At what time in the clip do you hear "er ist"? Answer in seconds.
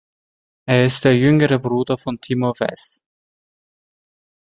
0.65-1.05